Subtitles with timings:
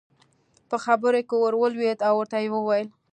[0.69, 2.87] په خبرو کې ور ولوېد او ورته ویې وویل.